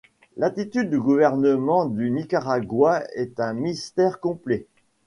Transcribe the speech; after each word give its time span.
L'attitude 0.35 0.89
du 0.89 0.99
gouvernement 0.99 1.85
du 1.85 2.09
Nicaragua 2.09 3.03
est 3.13 3.39
un 3.39 3.53
mystère 3.53 4.19
complet. 4.19 4.65